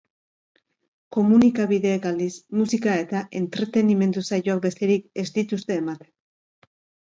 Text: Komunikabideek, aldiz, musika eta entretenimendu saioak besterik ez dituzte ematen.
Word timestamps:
Komunikabideek, 1.17 2.07
aldiz, 2.13 2.31
musika 2.63 2.97
eta 3.03 3.23
entretenimendu 3.43 4.27
saioak 4.33 4.65
besterik 4.67 5.09
ez 5.27 5.31
dituzte 5.41 5.83
ematen. 5.87 6.15